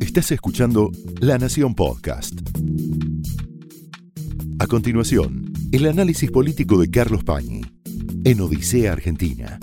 [0.00, 0.90] Estás escuchando
[1.20, 2.34] La Nación Podcast.
[4.58, 7.62] A continuación, el análisis político de Carlos Pañi
[8.24, 9.58] en Odisea Argentina.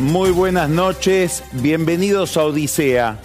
[0.00, 3.20] Muy buenas noches, bienvenidos a Odisea.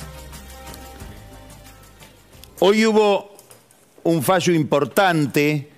[2.60, 3.36] Hoy hubo
[4.04, 5.73] un fallo importante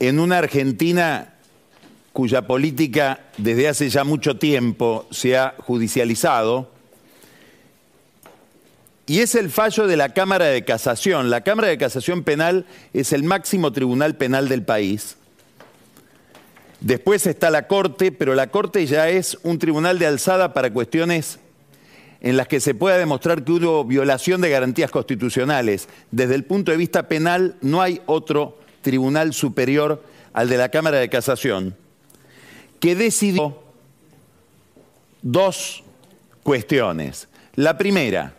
[0.00, 1.34] en una Argentina
[2.12, 6.70] cuya política desde hace ya mucho tiempo se ha judicializado,
[9.08, 11.30] y es el fallo de la Cámara de Casación.
[11.30, 15.16] La Cámara de Casación Penal es el máximo tribunal penal del país.
[16.80, 21.38] Después está la Corte, pero la Corte ya es un tribunal de alzada para cuestiones
[22.20, 25.88] en las que se pueda demostrar que hubo violación de garantías constitucionales.
[26.10, 30.98] Desde el punto de vista penal, no hay otro tribunal superior al de la Cámara
[30.98, 31.76] de Casación
[32.80, 33.60] que decidió
[35.22, 35.82] dos
[36.42, 37.28] cuestiones.
[37.54, 38.34] La primera,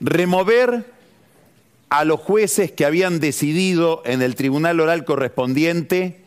[0.00, 0.86] remover
[1.90, 6.22] a los jueces que habían decidido en el tribunal oral correspondiente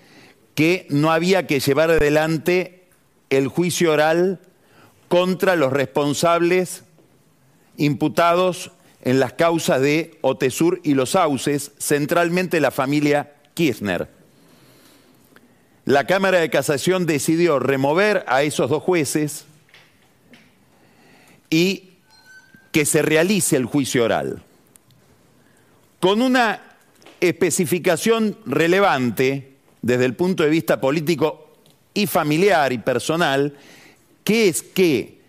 [0.56, 2.84] que no había que llevar adelante
[3.30, 4.40] el juicio oral
[5.08, 6.84] contra los responsables
[7.78, 8.72] imputados
[9.04, 14.08] en las causas de Otesur y los Sauces, centralmente la familia Kirchner.
[15.84, 19.44] La Cámara de Casación decidió remover a esos dos jueces
[21.50, 21.92] y
[22.72, 24.42] que se realice el juicio oral,
[26.00, 26.62] con una
[27.20, 31.58] especificación relevante desde el punto de vista político
[31.94, 33.54] y familiar y personal,
[34.24, 35.20] que es que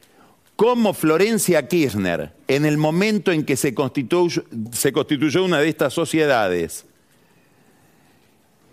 [0.55, 6.85] como Florencia Kirchner, en el momento en que se constituyó, una de estas sociedades,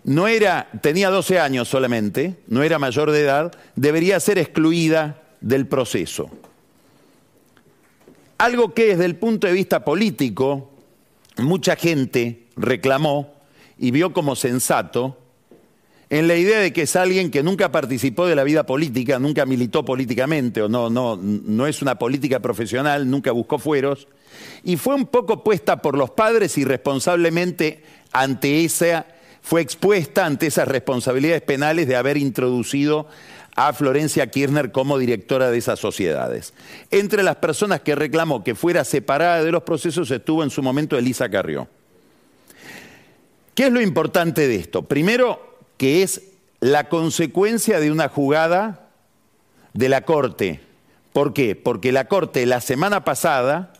[0.04, 5.66] no era, tenía 12 años solamente, no era mayor de edad, debería ser excluida del
[5.66, 6.30] proceso.
[8.38, 10.70] Algo que desde el punto de vista político
[11.38, 13.34] mucha gente reclamó
[13.78, 15.21] y vio como sensato
[16.12, 19.46] en la idea de que es alguien que nunca participó de la vida política, nunca
[19.46, 24.08] militó políticamente o no, no, no es una política profesional, nunca buscó fueros,
[24.62, 29.06] y fue un poco puesta por los padres irresponsablemente ante esa
[29.40, 33.06] fue expuesta ante esas responsabilidades penales de haber introducido
[33.56, 36.52] a Florencia Kirchner como directora de esas sociedades.
[36.90, 40.98] Entre las personas que reclamó que fuera separada de los procesos estuvo en su momento
[40.98, 41.68] Elisa Carrió.
[43.54, 44.82] ¿Qué es lo importante de esto?
[44.82, 46.22] Primero, que es
[46.60, 48.88] la consecuencia de una jugada
[49.72, 50.60] de la Corte.
[51.12, 51.56] ¿Por qué?
[51.56, 53.72] Porque la Corte la semana pasada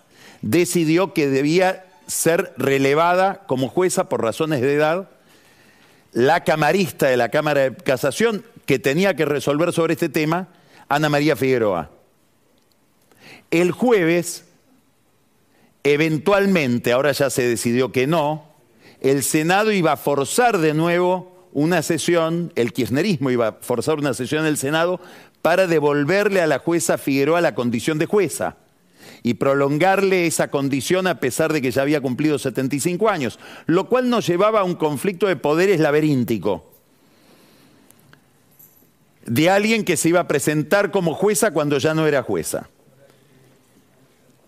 [0.43, 5.09] decidió que debía ser relevada como jueza por razones de edad
[6.13, 10.49] la camarista de la Cámara de Casación que tenía que resolver sobre este tema,
[10.89, 11.91] Ana María Figueroa.
[13.51, 14.45] El jueves,
[15.85, 18.47] eventualmente, ahora ya se decidió que no,
[19.01, 24.15] el Senado iba a forzar de nuevo una sesión, el kirchnerismo iba a forzar una
[24.15, 25.01] sesión del Senado
[25.43, 28.57] para devolverle a la jueza Figueroa la condición de jueza
[29.23, 34.09] y prolongarle esa condición a pesar de que ya había cumplido 75 años, lo cual
[34.09, 36.73] nos llevaba a un conflicto de poderes laberíntico
[39.27, 42.69] de alguien que se iba a presentar como jueza cuando ya no era jueza.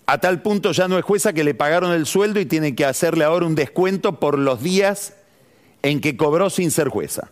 [0.07, 2.85] A tal punto ya no es jueza que le pagaron el sueldo y tiene que
[2.85, 5.15] hacerle ahora un descuento por los días
[5.85, 7.31] en que cobró sin ser jueza.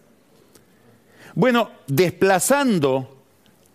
[1.35, 3.25] Bueno, desplazando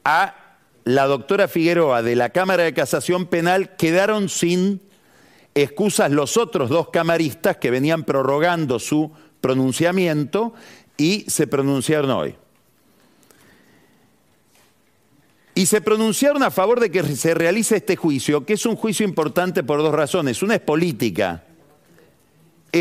[0.06, 0.36] a
[0.84, 4.80] la doctora Figueroa de la Cámara de Casación Penal quedaron sin
[5.56, 9.12] excusas los otros dos camaristas que venían prorrogando su
[9.42, 10.54] pronunciamiento
[10.96, 12.36] y se pronunciaron hoy.
[15.56, 19.08] Y se pronunciaron a favor de que se realice este juicio, que es un juicio
[19.08, 20.44] importante por dos razones.
[20.44, 21.47] Una es política.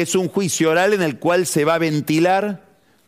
[0.02, 2.66] Es un juicio oral en el cual se va a ventilar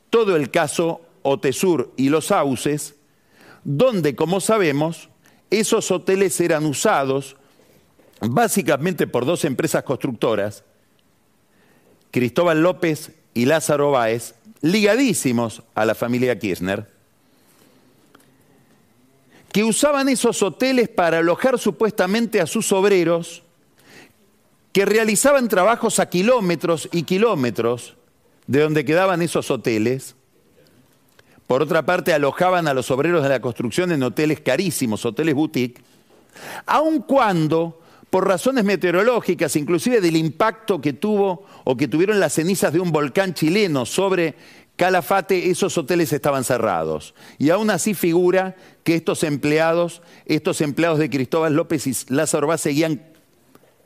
[0.09, 2.94] todo el caso Otesur y los sauces
[3.62, 5.11] donde, como sabemos,
[5.50, 7.37] esos hoteles eran usados
[8.20, 10.64] básicamente por dos empresas constructoras,
[12.11, 16.91] Cristóbal López y Lázaro Báez, ligadísimos a la familia Kirchner,
[19.52, 23.43] que usaban esos hoteles para alojar supuestamente a sus obreros
[24.79, 27.97] que realizaban trabajos a kilómetros y kilómetros
[28.47, 30.15] de donde quedaban esos hoteles
[31.49, 35.83] por otra parte, alojaban a los obreros de la construcción en hoteles carísimos, hoteles boutique,
[36.65, 42.73] aun cuando, por razones meteorológicas, inclusive del impacto que tuvo o que tuvieron las cenizas
[42.73, 44.37] de un volcán chileno sobre
[44.77, 47.17] Calafate esos hoteles estaban cerrados.
[47.37, 48.55] Y aún así figura
[48.85, 53.18] que estos empleados, estos empleados de Cristóbal López y Lázaro Bá seguían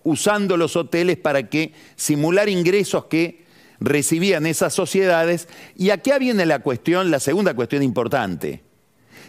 [0.05, 3.45] usando los hoteles para que simular ingresos que
[3.81, 5.49] recibían esas sociedades.
[5.77, 8.63] Y aquí viene la cuestión, la segunda cuestión importante.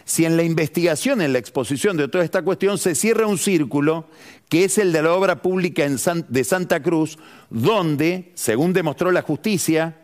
[0.06, 4.08] Si en la investigación, en la exposición de toda esta cuestión, se cierra un círculo
[4.50, 7.18] que es el de la obra pública de Santa Cruz,
[7.50, 9.96] donde, según demostró la justicia,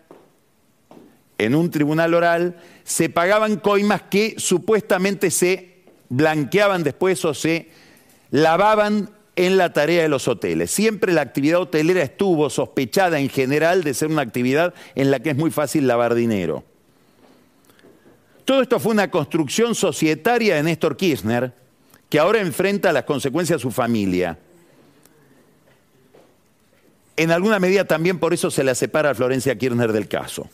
[1.38, 7.70] en un tribunal oral, se pagaban coimas que supuestamente se blanqueaban después o se
[8.32, 10.70] lavaban en la tarea de los hoteles.
[10.70, 15.30] Siempre la actividad hotelera estuvo sospechada en general de ser una actividad en la que
[15.30, 16.66] es muy fácil lavar dinero.
[18.44, 21.54] Todo esto fue una construcción societaria de Néstor Kirchner,
[22.10, 24.38] que ahora enfrenta las consecuencias de su familia.
[27.16, 30.50] En alguna medida también por eso se la separa a Florencia Kirchner del caso.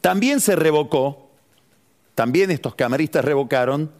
[0.00, 1.30] También se revocó,
[2.16, 3.92] también estos camaristas revocaron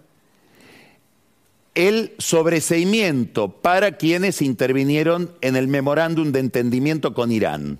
[1.74, 7.78] el sobreseimiento para quienes intervinieron en el memorándum de entendimiento con Irán.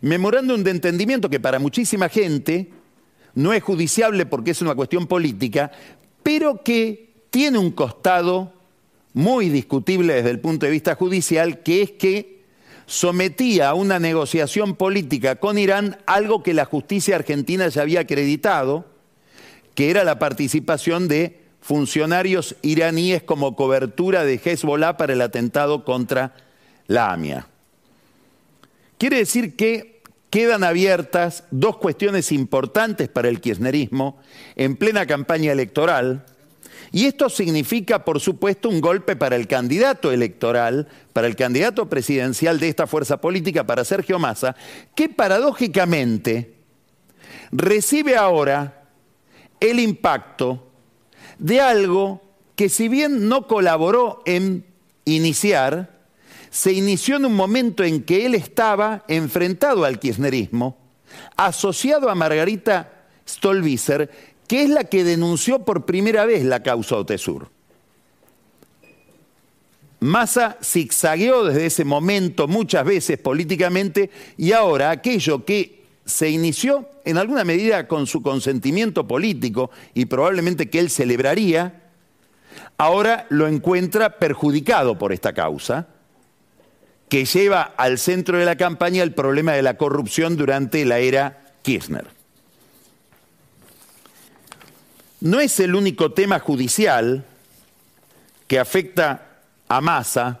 [0.00, 2.70] Memorándum de entendimiento que para muchísima gente
[3.34, 5.72] no es judiciable porque es una cuestión política,
[6.22, 8.52] pero que tiene un costado
[9.14, 12.44] muy discutible desde el punto de vista judicial, que es que
[12.86, 18.86] sometía a una negociación política con Irán algo que la justicia argentina ya había acreditado,
[19.74, 26.32] que era la participación de funcionarios iraníes como cobertura de Hezbollah para el atentado contra
[26.86, 27.48] la AMIA.
[28.98, 34.16] Quiere decir que quedan abiertas dos cuestiones importantes para el kirchnerismo
[34.54, 36.24] en plena campaña electoral,
[36.92, 42.60] y esto significa, por supuesto, un golpe para el candidato electoral, para el candidato presidencial
[42.60, 44.54] de esta fuerza política, para Sergio Massa,
[44.94, 46.54] que paradójicamente
[47.50, 48.84] recibe ahora
[49.58, 50.65] el impacto
[51.38, 52.22] de algo
[52.54, 54.64] que si bien no colaboró en
[55.04, 55.96] iniciar,
[56.50, 60.78] se inició en un momento en que él estaba enfrentado al kirchnerismo,
[61.36, 62.92] asociado a Margarita
[63.28, 64.10] Stolbizer,
[64.48, 67.48] que es la que denunció por primera vez la causa Otesur.
[70.00, 75.75] Massa zigzagueó desde ese momento muchas veces políticamente y ahora aquello que
[76.06, 81.82] se inició en alguna medida con su consentimiento político y probablemente que él celebraría,
[82.78, 85.88] ahora lo encuentra perjudicado por esta causa,
[87.08, 91.44] que lleva al centro de la campaña el problema de la corrupción durante la era
[91.62, 92.06] Kirchner.
[95.20, 97.24] No es el único tema judicial
[98.46, 100.40] que afecta a Massa,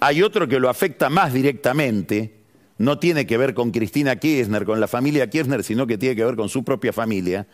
[0.00, 2.43] hay otro que lo afecta más directamente,
[2.78, 6.24] no tiene que ver con Cristina Kirchner, con la familia Kirchner, sino que tiene que
[6.24, 7.46] ver con su propia familia,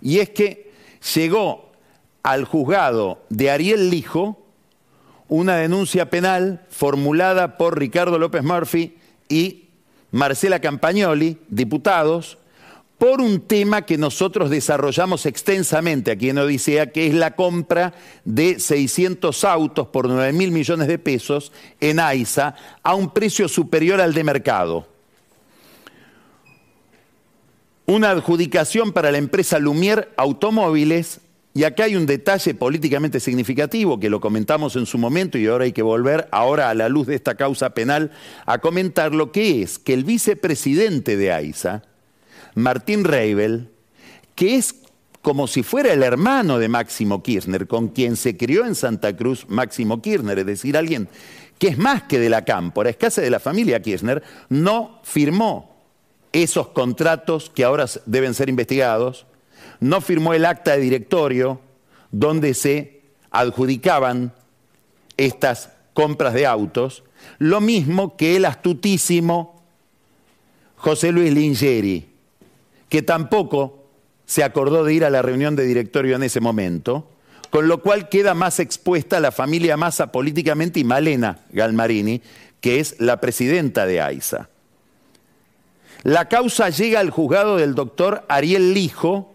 [0.00, 0.70] y es que
[1.14, 1.72] llegó
[2.22, 4.44] al juzgado de Ariel Lijo
[5.28, 8.96] una denuncia penal formulada por Ricardo López Murphy
[9.28, 9.68] y
[10.10, 12.37] Marcela Campagnoli, diputados,
[12.98, 18.58] por un tema que nosotros desarrollamos extensamente aquí en Odisea, que es la compra de
[18.58, 24.14] 600 autos por 9 mil millones de pesos en AISA a un precio superior al
[24.14, 24.88] de mercado.
[27.86, 31.20] Una adjudicación para la empresa Lumière Automóviles,
[31.54, 35.64] y acá hay un detalle políticamente significativo que lo comentamos en su momento y ahora
[35.64, 38.10] hay que volver, ahora a la luz de esta causa penal,
[38.44, 41.82] a comentar lo que es que el vicepresidente de AISA,
[42.58, 43.70] Martín Reibel,
[44.34, 44.74] que es
[45.22, 49.46] como si fuera el hermano de Máximo Kirchner, con quien se crió en Santa Cruz
[49.48, 51.08] Máximo Kirchner, es decir, alguien
[51.58, 55.76] que es más que de la cámpora, es casi de la familia Kirchner, no firmó
[56.32, 59.26] esos contratos que ahora deben ser investigados,
[59.80, 61.60] no firmó el acta de directorio
[62.10, 64.32] donde se adjudicaban
[65.16, 67.02] estas compras de autos,
[67.38, 69.62] lo mismo que el astutísimo
[70.76, 72.08] José Luis Lingeri,
[72.88, 73.86] que tampoco
[74.26, 77.10] se acordó de ir a la reunión de directorio en ese momento,
[77.50, 82.22] con lo cual queda más expuesta la familia Massa políticamente y Malena Galmarini,
[82.60, 84.50] que es la presidenta de AISA.
[86.02, 89.34] La causa llega al juzgado del doctor Ariel Lijo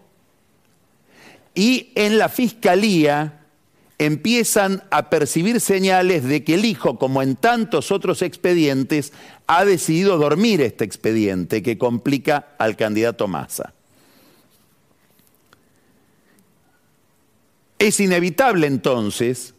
[1.54, 3.43] y en la fiscalía
[3.98, 9.12] empiezan a percibir señales de que el hijo, como en tantos otros expedientes,
[9.46, 13.72] ha decidido dormir este expediente que complica al candidato Massa.
[17.78, 19.54] Es inevitable entonces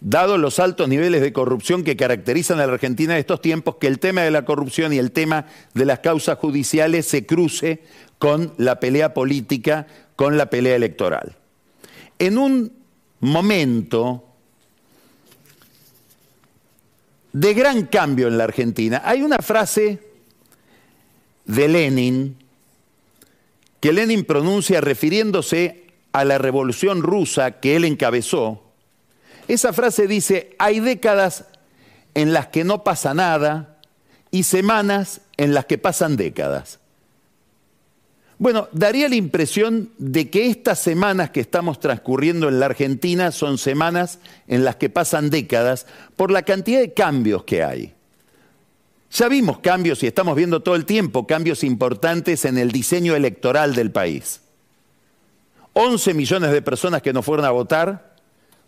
[0.00, 3.88] dado los altos niveles de corrupción que caracterizan a la Argentina de estos tiempos, que
[3.88, 7.82] el tema de la corrupción y el tema de las causas judiciales se cruce
[8.18, 11.36] con la pelea política, con la pelea electoral.
[12.18, 12.77] En un
[13.20, 14.24] momento
[17.32, 20.00] de gran cambio en la Argentina, hay una frase
[21.44, 22.36] de Lenin
[23.80, 28.62] que Lenin pronuncia refiriéndose a la revolución rusa que él encabezó,
[29.46, 31.46] esa frase dice, hay décadas
[32.14, 33.78] en las que no pasa nada
[34.30, 36.80] y semanas en las que pasan décadas.
[38.38, 43.58] Bueno, daría la impresión de que estas semanas que estamos transcurriendo en la Argentina son
[43.58, 47.94] semanas en las que pasan décadas por la cantidad de cambios que hay.
[49.10, 53.74] Ya vimos cambios y estamos viendo todo el tiempo cambios importantes en el diseño electoral
[53.74, 54.40] del país.
[55.72, 58.16] 11 millones de personas que no fueron a votar,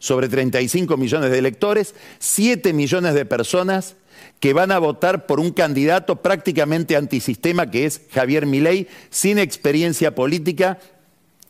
[0.01, 3.97] sobre 35 millones de electores, 7 millones de personas
[4.41, 10.15] que van a votar por un candidato prácticamente antisistema que es Javier Milei, sin experiencia
[10.15, 10.79] política,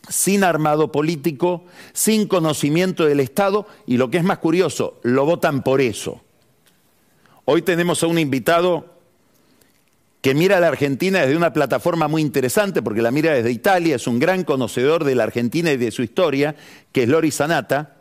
[0.08, 5.62] sin armado político, sin conocimiento del Estado y lo que es más curioso, lo votan
[5.62, 6.20] por eso.
[7.44, 8.98] Hoy tenemos a un invitado
[10.20, 13.96] que mira a la Argentina desde una plataforma muy interesante, porque la mira desde Italia,
[13.96, 16.56] es un gran conocedor de la Argentina y de su historia,
[16.92, 17.99] que es Lori Sanata,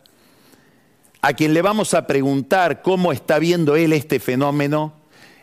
[1.21, 4.93] a quien le vamos a preguntar cómo está viendo él este fenómeno,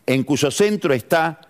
[0.06, 1.40] en cuyo centro está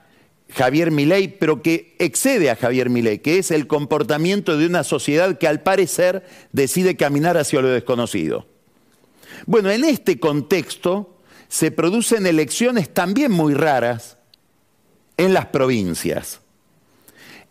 [0.51, 5.39] Javier Milei, pero que excede a Javier Milei, que es el comportamiento de una sociedad
[5.39, 8.47] que al parecer decide caminar hacia lo desconocido.
[9.47, 11.19] Bueno, en este contexto
[11.49, 14.17] se producen elecciones también muy raras,
[15.17, 16.41] en las provincias.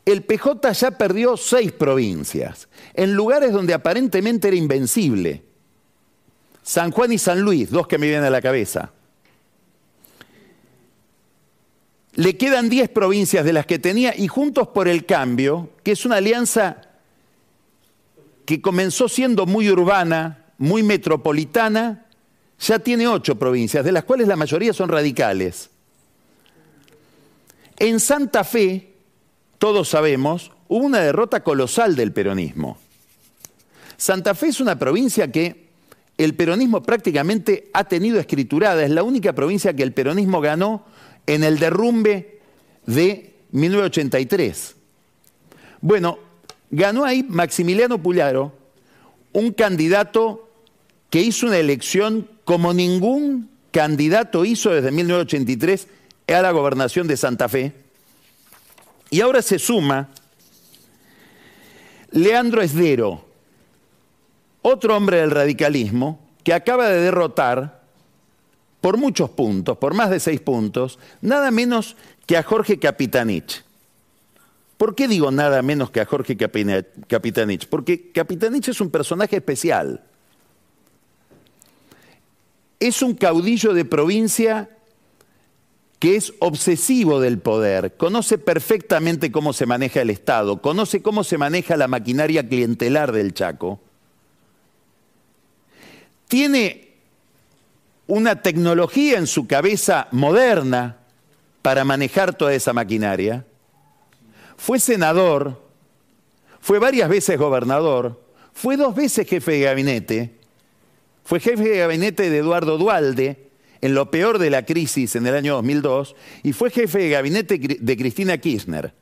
[0.06, 5.45] El PJ ya perdió seis provincias, en lugares donde aparentemente era invencible.
[6.66, 8.92] San Juan y San Luis, dos que me vienen a la cabeza.
[12.16, 16.06] Le quedan diez provincias de las que tenía y Juntos por el Cambio, que es
[16.06, 16.82] una alianza
[18.46, 22.08] que comenzó siendo muy urbana, muy metropolitana,
[22.60, 25.70] ya tiene ocho provincias, de las cuales la mayoría son radicales.
[27.78, 28.92] En Santa Fe,
[29.60, 32.80] todos sabemos, hubo una derrota colosal del peronismo.
[33.98, 35.65] Santa Fe es una provincia que
[36.18, 40.86] el peronismo prácticamente ha tenido escriturada, es la única provincia que el peronismo ganó
[41.26, 42.40] en el derrumbe
[42.86, 44.76] de 1983.
[45.82, 46.20] Bueno,
[46.72, 48.54] ganó ahí Maximiliano Pularo,
[49.34, 50.50] un candidato
[51.10, 55.88] que hizo una elección como ningún candidato hizo desde 1983
[56.28, 57.74] a la gobernación de Santa Fe.
[59.10, 60.10] Y ahora se suma
[62.12, 63.25] Leandro Esdero,
[64.68, 67.84] otro hombre del radicalismo, que acaba de derrotar
[68.82, 71.96] por muchos puntos, por más de seis puntos, nada menos
[72.26, 73.64] que a Jorge Capitanich.
[74.78, 77.68] ¿Por qué digo nada menos que a Jorge Capitanich?
[77.68, 80.04] Porque Capitanich es un personaje especial.
[82.80, 84.72] Es un caudillo de provincia
[86.00, 91.38] que es obsesivo del poder, conoce perfectamente cómo se maneja el Estado, conoce cómo se
[91.38, 93.80] maneja la maquinaria clientelar del Chaco,
[96.28, 96.94] tiene
[98.08, 100.98] una tecnología en su cabeza moderna
[101.62, 103.46] para manejar toda esa maquinaria,
[104.58, 105.62] fue senador,
[106.60, 110.36] fue varias veces gobernador, fue dos veces jefe de gabinete,
[111.24, 113.46] fue jefe de gabinete de Eduardo Dualde,
[113.82, 117.60] en lo peor de la crisis en el año 2002 y fue jefe de gabinete
[117.60, 118.94] de Cristina Kirchner.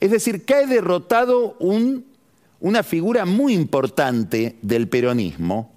[0.00, 5.75] Es decir, cae derrotado una figura muy importante del peronismo,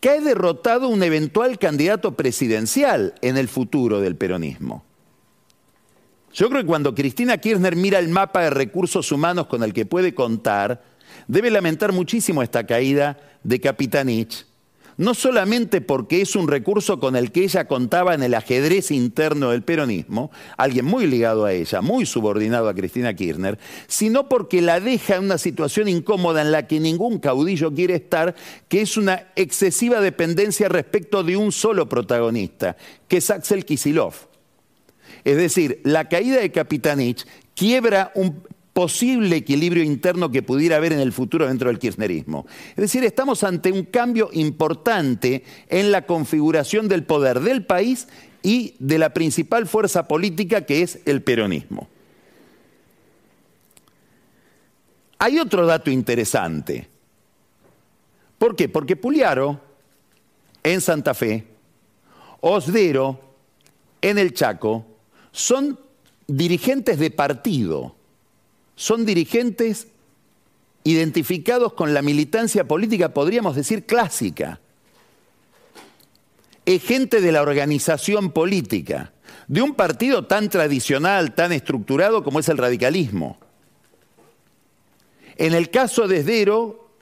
[0.00, 4.84] cae derrotado un eventual candidato presidencial en el futuro del peronismo.
[6.32, 9.86] Yo creo que cuando Cristina Kirchner mira el mapa de recursos humanos con el que
[9.86, 10.84] puede contar,
[11.26, 14.46] debe lamentar muchísimo esta caída de Capitanich,
[14.98, 19.50] no solamente porque es un recurso con el que ella contaba en el ajedrez interno
[19.50, 24.80] del peronismo, alguien muy ligado a ella, muy subordinado a Cristina Kirchner, sino porque la
[24.80, 28.34] deja en una situación incómoda en la que ningún caudillo quiere estar,
[28.68, 32.76] que es una excesiva dependencia respecto de un solo protagonista,
[33.06, 34.14] que es Axel Kisilov.
[35.24, 37.24] Es decir, la caída de Capitanich
[37.54, 38.42] quiebra un,
[38.78, 42.46] posible equilibrio interno que pudiera haber en el futuro dentro del kirchnerismo.
[42.68, 48.06] Es decir, estamos ante un cambio importante en la configuración del poder del país
[48.40, 51.88] y de la principal fuerza política que es el peronismo.
[55.18, 56.86] Hay otro dato interesante.
[58.38, 58.68] ¿Por qué?
[58.68, 59.60] Porque Puliaro
[60.62, 61.48] en Santa Fe,
[62.42, 63.18] Osdero
[64.00, 64.86] en el Chaco,
[65.32, 65.80] son
[66.28, 67.97] dirigentes de partido,
[68.78, 69.88] son dirigentes
[70.84, 74.60] identificados con la militancia política, podríamos decir clásica.
[76.64, 79.12] Es gente de la organización política,
[79.48, 83.40] de un partido tan tradicional, tan estructurado como es el radicalismo.
[85.36, 86.92] En el caso de Esdero,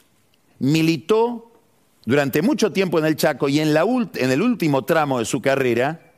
[0.59, 1.53] militó
[2.07, 6.15] durante mucho tiempo en el Chaco y en, en el último tramo de su carrera,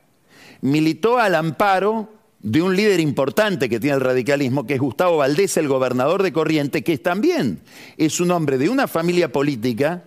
[0.61, 5.57] militó al amparo de un líder importante que tiene el radicalismo, que es Gustavo Valdés,
[5.57, 7.61] el gobernador de Corriente, que también
[7.97, 10.05] es un hombre de una familia política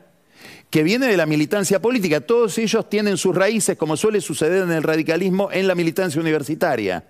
[0.70, 2.22] que viene de la militancia política.
[2.22, 7.04] Todos ellos tienen sus raíces, como suele suceder en el radicalismo, en la militancia universitaria.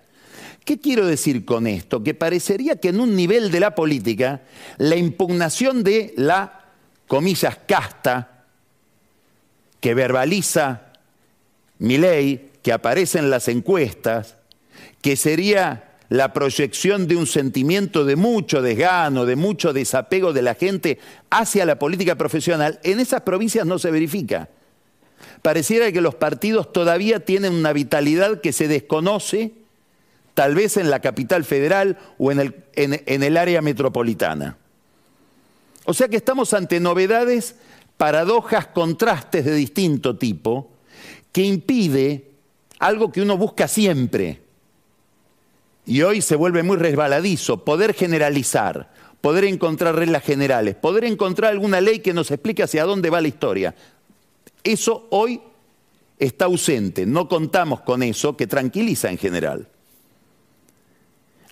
[0.64, 2.02] ¿Qué quiero decir con esto?
[2.02, 4.42] Que parecería que en un nivel de la política,
[4.78, 6.66] la impugnación de la,
[7.06, 8.46] comillas, casta,
[9.80, 10.92] que verbaliza
[11.78, 14.36] mi ley, que aparece en las encuestas,
[15.00, 20.54] que sería la proyección de un sentimiento de mucho desgano, de mucho desapego de la
[20.54, 20.98] gente
[21.30, 24.50] hacia la política profesional, en esas provincias no se verifica.
[25.40, 29.52] Pareciera que los partidos todavía tienen una vitalidad que se desconoce,
[30.34, 34.58] tal vez en la capital federal o en el, en el área metropolitana.
[35.84, 37.56] O sea que estamos ante novedades,
[37.96, 40.70] paradojas, contrastes de distinto tipo,
[41.32, 42.30] que impide
[42.78, 44.40] algo que uno busca siempre,
[45.84, 51.80] y hoy se vuelve muy resbaladizo, poder generalizar, poder encontrar reglas generales, poder encontrar alguna
[51.80, 53.74] ley que nos explique hacia dónde va la historia.
[54.62, 55.40] Eso hoy
[56.18, 59.68] está ausente, no contamos con eso que tranquiliza en general.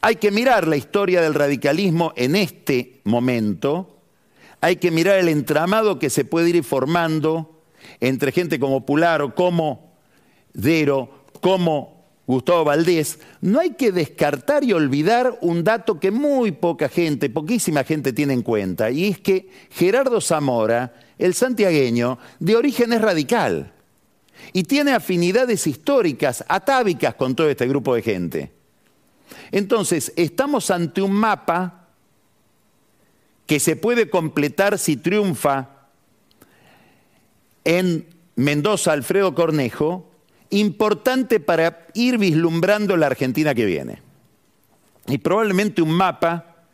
[0.03, 3.99] Hay que mirar la historia del radicalismo en este momento,
[4.61, 7.63] hay que mirar el entramado que se puede ir formando
[8.01, 9.93] entre gente como Pularo, como
[10.53, 12.00] Dero, como
[12.31, 17.83] Gustavo Valdés, no hay que descartar y olvidar un dato que muy poca gente, poquísima
[17.83, 23.73] gente tiene en cuenta, y es que Gerardo Zamora, el santiagueño, de origen es radical
[24.53, 28.53] y tiene afinidades históricas, atávicas con todo este grupo de gente.
[29.51, 31.89] Entonces, estamos ante un mapa
[33.45, 35.89] que se puede completar si triunfa
[37.65, 40.10] en Mendoza Alfredo Cornejo,
[40.51, 44.03] importante para ir vislumbrando la Argentina que viene.
[45.07, 46.67] Y probablemente un mapa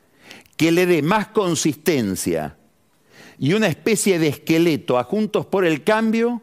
[0.57, 2.57] que le dé más consistencia
[3.39, 6.43] y una especie de esqueleto a Juntos por el Cambio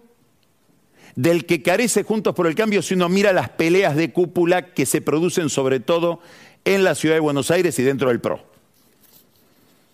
[1.15, 4.85] del que carece Juntos por el Cambio si uno mira las peleas de cúpula que
[4.85, 6.19] se producen sobre todo
[6.65, 8.43] en la ciudad de Buenos Aires y dentro del PRO.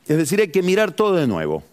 [0.07, 1.63] Es decir, hay que mirar todo de nuevo.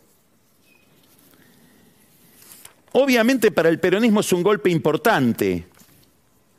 [2.98, 5.66] Obviamente para el peronismo es un golpe importante.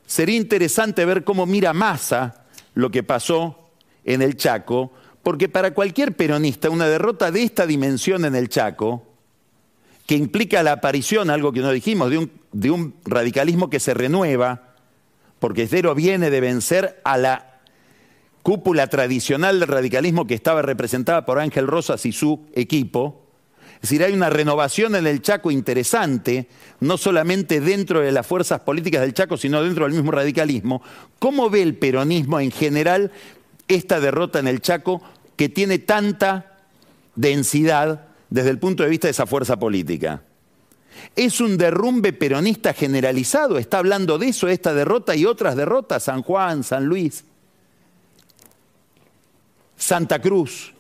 [0.06, 2.46] Sería interesante ver cómo mira Massa
[2.76, 3.72] lo que pasó
[4.06, 9.04] en el Chaco, porque para cualquier peronista una derrota de esta dimensión en el Chaco,
[10.06, 13.96] que implica la aparición, algo que no dijimos, de un, de un radicalismo que se
[13.96, 14.76] renueva,
[15.40, 17.62] porque Esdero viene de vencer a la
[18.44, 23.27] cúpula tradicional del radicalismo que estaba representada por Ángel Rosas y su equipo,
[23.78, 26.48] es decir, hay una renovación en el Chaco interesante,
[26.80, 30.82] no solamente dentro de las fuerzas políticas del Chaco, sino dentro del mismo radicalismo.
[31.20, 33.12] ¿Cómo ve el peronismo en general
[33.68, 35.02] esta derrota en el Chaco
[35.36, 36.58] que tiene tanta
[37.16, 40.24] densidad desde el punto de vista de esa fuerza política?
[41.16, 46.24] Es un derrumbe peronista generalizado, está hablando de eso, esta derrota y otras derrotas, San
[46.24, 47.24] Juan, San Luis,
[49.78, 50.74] Santa Cruz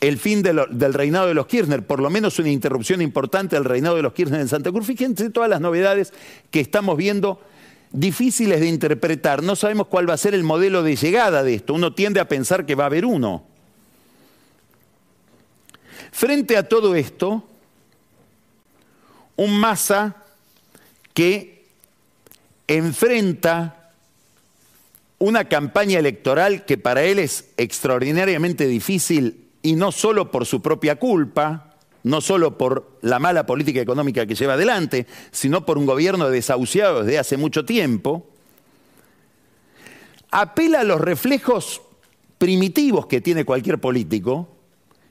[0.00, 3.96] el fin del reinado de los Kirchner, por lo menos una interrupción importante del reinado
[3.96, 4.86] de los Kirchner en Santa Cruz.
[4.86, 6.12] Fíjense todas las novedades
[6.50, 7.40] que estamos viendo
[7.92, 9.42] difíciles de interpretar.
[9.42, 11.72] No sabemos cuál va a ser el modelo de llegada de esto.
[11.74, 13.44] Uno tiende a pensar que va a haber uno.
[16.12, 17.46] Frente a todo esto,
[19.36, 20.16] un masa
[21.14, 21.64] que
[22.68, 23.92] enfrenta
[25.18, 30.94] una campaña electoral que para él es extraordinariamente difícil y no solo por su propia
[30.94, 31.74] culpa,
[32.04, 37.02] no solo por la mala política económica que lleva adelante, sino por un gobierno desahuciado
[37.02, 38.28] desde hace mucho tiempo,
[40.30, 41.82] apela a los reflejos
[42.38, 44.48] primitivos que tiene cualquier político,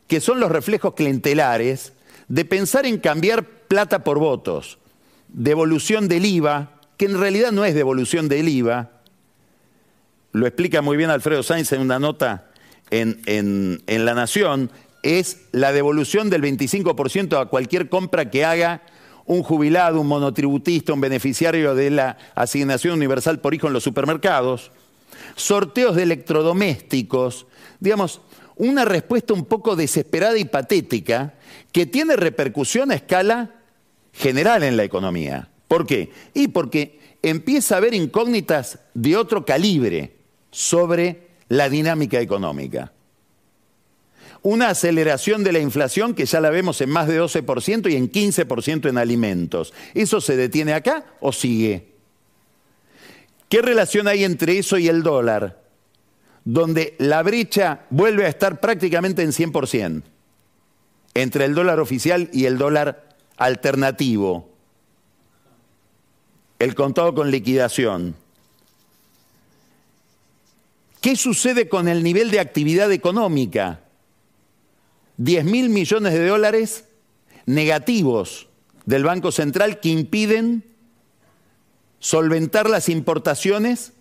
[0.08, 1.92] que son los reflejos clientelares,
[2.30, 4.78] de pensar en cambiar plata por votos,
[5.28, 9.02] devolución del IVA, que en realidad no es devolución del IVA,
[10.32, 12.52] lo explica muy bien Alfredo Sainz en una nota
[12.92, 14.72] en, La Nación
[15.04, 18.82] es la devolución del 25% a cualquier compra que haga
[19.26, 24.72] un jubilado, un monotributista, un beneficiario de la asignación universal por hijo en los supermercados,
[25.36, 27.48] sorteos de electrodomésticos,
[27.80, 28.22] digamos,
[28.56, 31.34] una respuesta un poco desesperada y patética
[31.72, 33.56] que tiene repercusión a escala
[34.14, 35.50] general en la economía.
[35.68, 36.12] ¿Por qué?
[36.34, 40.16] Y porque empieza a haber incógnitas de otro calibre
[40.52, 42.92] sobre la dinámica económica.
[44.42, 48.12] Una aceleración de la inflación que ya la vemos en más de 12% y en
[48.12, 49.74] 15% en alimentos.
[49.94, 51.96] ¿Eso se detiene acá o sigue?
[53.50, 55.64] ¿Qué relación hay entre eso y el dólar?
[56.44, 60.04] Donde la brecha vuelve a estar prácticamente en 100%
[61.16, 64.50] entre el dólar oficial y el dólar alternativo,
[66.60, 68.16] el contado con liquidación.
[71.06, 73.82] ¿Qué sucede con el nivel de actividad económica?
[75.18, 76.86] 10 mil millones de dólares
[77.46, 78.48] negativos
[78.88, 80.64] del Banco Central que impiden
[82.00, 83.94] solventar las importaciones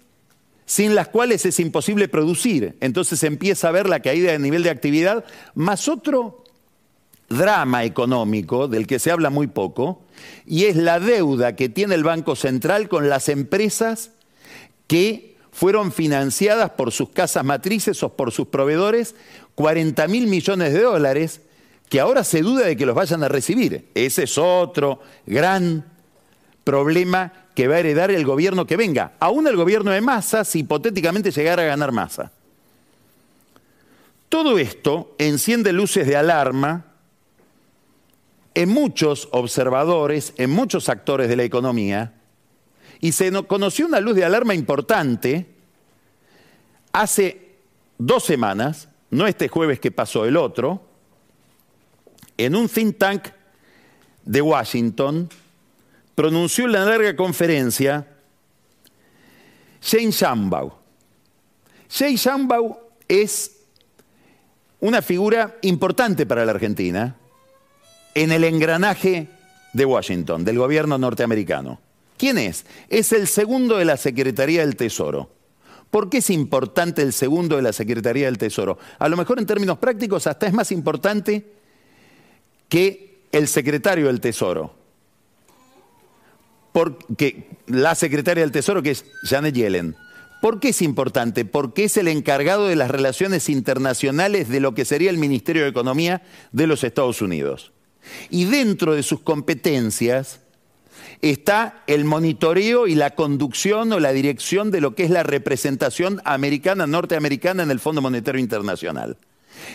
[0.65, 2.79] sin las cuales es imposible producir.
[2.81, 6.43] Entonces empieza a ver la caída del nivel de actividad, más otro
[7.29, 10.01] drama económico del que se habla muy poco,
[10.47, 14.13] y es la deuda que tiene el Banco Central con las empresas
[14.87, 19.15] que fueron financiadas por sus casas matrices o por sus proveedores
[19.55, 21.41] 40 mil millones de dólares
[21.89, 23.89] que ahora se duda de que los vayan a recibir.
[23.95, 25.85] Ese es otro gran
[26.65, 29.13] problema que va a heredar el gobierno que venga.
[29.21, 32.33] Aún el gobierno de masa, si hipotéticamente llegara a ganar masa.
[34.29, 36.87] Todo esto enciende luces de alarma
[38.55, 42.15] en muchos observadores, en muchos actores de la economía,
[43.01, 45.47] y se conoció una luz de alarma importante
[46.93, 47.57] hace
[47.99, 50.83] dos semanas, no este jueves que pasó, el otro,
[52.37, 53.29] en un think tank
[54.25, 55.29] de Washington,
[56.15, 58.07] pronunció en la larga conferencia
[59.83, 60.73] Jane Shambau.
[61.91, 63.55] Jane Shambau es
[64.81, 67.17] una figura importante para la Argentina
[68.15, 69.29] en el engranaje
[69.73, 71.81] de Washington, del gobierno norteamericano.
[72.25, 72.65] ¿Quién es?
[72.89, 75.29] Es el segundo de la Secretaría del Tesoro.
[75.91, 78.79] ¿Por qué es importante el segundo de la Secretaría del Tesoro?
[78.99, 81.45] A lo mejor en términos prácticos hasta es más importante
[82.71, 84.75] que el secretario del Tesoro.
[86.73, 89.95] Porque la secretaria del Tesoro, que es Janet Yellen.
[90.41, 91.45] ¿Por qué es importante?
[91.45, 95.69] Porque es el encargado de las relaciones internacionales de lo que sería el Ministerio de
[95.69, 97.73] Economía de los Estados Unidos.
[98.31, 100.41] Y dentro de sus competencias
[101.31, 106.21] está el monitoreo y la conducción o la dirección de lo que es la representación
[106.25, 109.17] americana, norteamericana en el Fondo Monetario Internacional.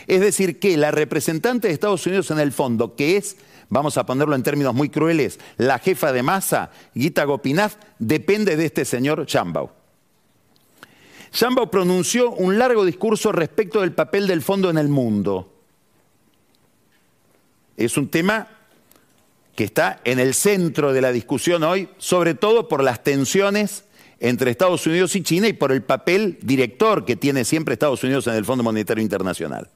[0.06, 3.38] Es decir, que la representante de Estados Unidos en el fondo, que es,
[3.70, 8.66] vamos a ponerlo en términos muy crueles, la jefa de masa, Gita Gopinath, depende de
[8.66, 9.72] este señor Shambau.
[11.32, 15.52] Shambau pronunció un largo discurso respecto del papel del fondo en el mundo.
[17.76, 18.59] Es un tema
[19.56, 23.84] que está en el centro de la discusión hoy, sobre todo por las tensiones
[24.20, 28.28] entre Estados Unidos y China y por el papel director que tiene siempre Estados Unidos
[28.28, 29.70] en el Fondo Monetario Internacional.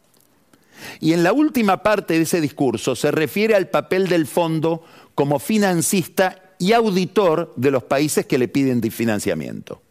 [1.00, 4.84] Y en la última parte de ese discurso se refiere al papel del fondo
[5.16, 9.82] como financista y auditor de los países que le piden financiamiento.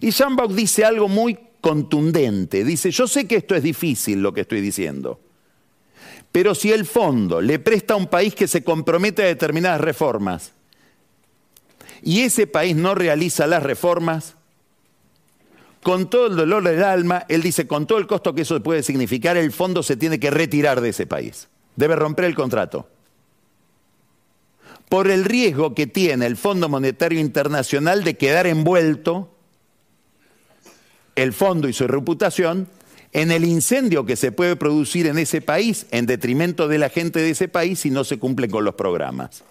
[0.00, 2.64] Y Jean dice algo muy contundente.
[2.64, 5.20] Dice, yo sé que esto es difícil lo que estoy diciendo,
[6.32, 10.52] pero si el fondo le presta a un país que se compromete a determinadas reformas
[12.02, 14.36] y ese país no realiza las reformas,
[15.82, 18.82] con todo el dolor del alma, él dice, con todo el costo que eso puede
[18.82, 21.48] significar, el fondo se tiene que retirar de ese país.
[21.76, 22.88] Debe romper el contrato.
[24.88, 29.34] Por el riesgo que tiene el Fondo Monetario Internacional de quedar envuelto
[31.14, 32.68] el fondo y su reputación
[33.12, 37.20] en el incendio que se puede producir en ese país en detrimento de la gente
[37.20, 39.42] de ese país si no se cumplen con los programas.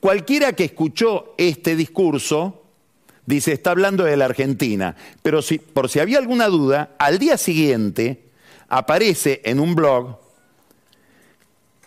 [0.00, 2.62] Cualquiera que escuchó este discurso
[3.26, 7.36] dice, está hablando de la Argentina, pero si, por si había alguna duda, al día
[7.36, 8.22] siguiente
[8.68, 10.18] aparece en un blog,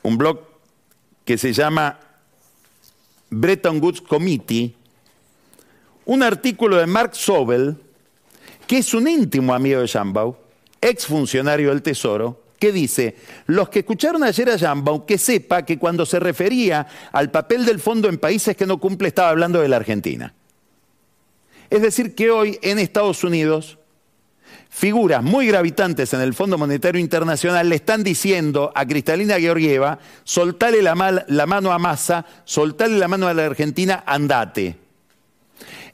[0.03, 0.39] un blog
[1.25, 1.99] que se llama
[3.29, 4.75] Bretton Woods Committee,
[6.05, 7.77] un artículo de Mark Sobel,
[8.71, 10.33] que es un íntimo amigo de Jambau,
[10.79, 16.05] exfuncionario del Tesoro, que dice, los que escucharon ayer a Jambau, que sepa que cuando
[16.05, 19.75] se refería al papel del fondo en países que no cumple, estaba hablando de la
[19.75, 20.33] Argentina.
[21.69, 23.77] Es decir, que hoy en Estados Unidos,
[24.69, 30.81] figuras muy gravitantes en el Fondo Monetario Internacional le están diciendo a Cristalina Georgieva, soltale
[30.81, 34.77] la, la mano a Massa, soltale la mano a la Argentina, andate.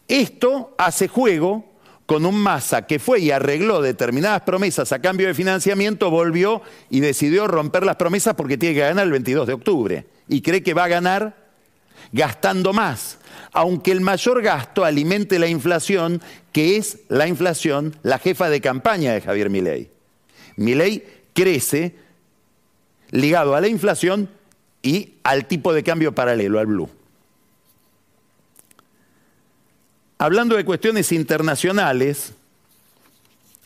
[0.07, 1.66] Esto hace juego
[2.07, 7.01] con un Massa que fue y arregló determinadas promesas a cambio de financiamiento, volvió y
[7.01, 10.05] decidió romper las promesas porque tiene que ganar el 22 de octubre.
[10.27, 11.45] Y cree que va a ganar
[12.11, 13.19] gastando más
[13.57, 19.13] aunque el mayor gasto alimente la inflación, que es la inflación la jefa de campaña
[19.13, 19.89] de Javier Milei.
[20.57, 21.95] Milei crece
[23.09, 24.29] ligado a la inflación
[24.81, 26.89] y al tipo de cambio paralelo, al blue.
[30.17, 32.33] Hablando de cuestiones internacionales,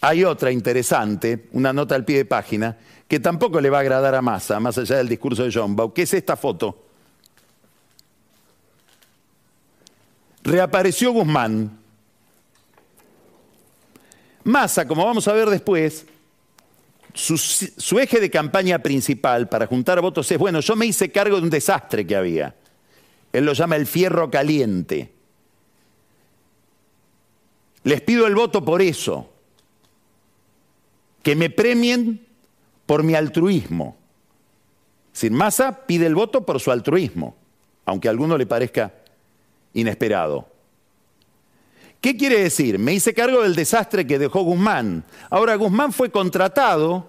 [0.01, 4.15] hay otra interesante, una nota al pie de página, que tampoco le va a agradar
[4.15, 6.91] a Massa, más allá del discurso de John Bau, que es esta foto.
[10.43, 11.77] reapareció Guzmán.
[14.43, 16.05] Massa, como vamos a ver después,
[17.13, 21.43] su, eje de campaña principal para juntar votos es, bueno, yo me hice cargo de
[21.43, 22.55] un desastre que había.
[23.31, 25.11] Él lo llama el fierro caliente.
[27.83, 29.29] Les pido el voto por eso.
[31.23, 32.25] Que me premien
[32.85, 33.97] por mi altruismo.
[35.13, 37.35] Sin Massa pide el voto por su altruismo,
[37.85, 38.93] aunque a alguno le parezca
[39.73, 40.47] inesperado.
[41.99, 42.79] ¿Qué quiere decir?
[42.79, 45.05] Me hice cargo del desastre que dejó Guzmán.
[45.29, 47.07] Ahora, Guzmán fue contratado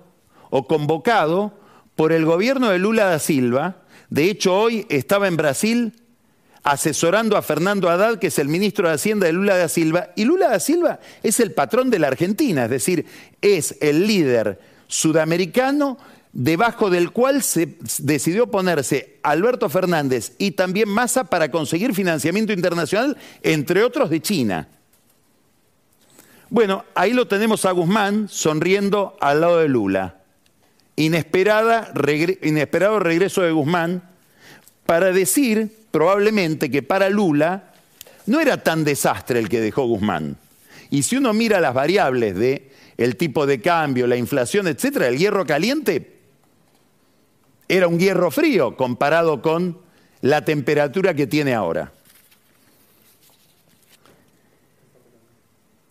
[0.50, 1.52] o convocado
[1.96, 3.76] por el gobierno de Lula da Silva.
[4.10, 6.01] De hecho, hoy estaba en Brasil
[6.62, 10.10] asesorando a Fernando Haddad, que es el ministro de Hacienda de Lula da Silva.
[10.14, 13.06] Y Lula da Silva es el patrón de la Argentina, es decir,
[13.40, 15.98] es el líder sudamericano
[16.32, 23.16] debajo del cual se decidió ponerse Alberto Fernández y también Massa para conseguir financiamiento internacional,
[23.42, 24.68] entre otros de China.
[26.48, 30.16] Bueno, ahí lo tenemos a Guzmán sonriendo al lado de Lula.
[30.96, 31.88] inesperado
[32.98, 34.02] regreso de Guzmán
[34.84, 37.72] para decir probablemente que para Lula
[38.26, 40.36] no era tan desastre el que dejó Guzmán.
[40.90, 45.18] Y si uno mira las variables de el tipo de cambio, la inflación, etcétera, el
[45.18, 46.18] hierro caliente
[47.68, 49.78] era un hierro frío comparado con
[50.20, 51.92] la temperatura que tiene ahora.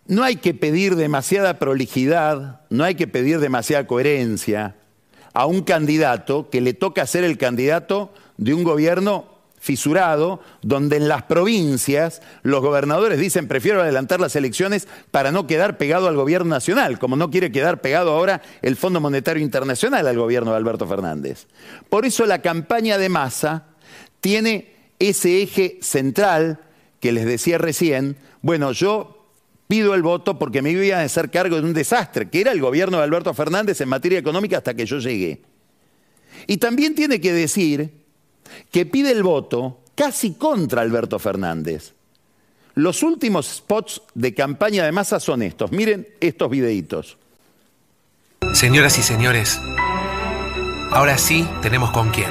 [0.05, 4.75] No hay que pedir demasiada prolijidad, no hay que pedir demasiada coherencia
[5.33, 9.30] a un candidato que le toca ser el candidato de un gobierno
[9.61, 15.77] fisurado, donde en las provincias los gobernadores dicen prefiero adelantar las elecciones para no quedar
[15.77, 20.17] pegado al gobierno nacional, como no quiere quedar pegado ahora el Fondo Monetario Internacional al
[20.17, 21.45] gobierno de Alberto Fernández.
[21.89, 23.67] Por eso la campaña de masa
[24.19, 26.59] tiene ese eje central
[26.99, 29.27] que les decía recién, bueno, yo
[29.67, 32.61] pido el voto porque me iba a hacer cargo de un desastre, que era el
[32.61, 35.43] gobierno de Alberto Fernández en materia económica hasta que yo llegué.
[36.47, 38.00] Y también tiene que decir
[38.71, 41.93] que pide el voto casi contra Alberto Fernández.
[42.73, 45.71] Los últimos spots de campaña de masa son estos.
[45.73, 47.17] Miren estos videitos.
[48.53, 49.59] Señoras y señores,
[50.91, 52.29] ahora sí tenemos con quién.